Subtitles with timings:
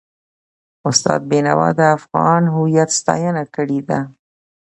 [0.89, 3.99] استاد بینوا د افغان هویت ستاینه کړې ده.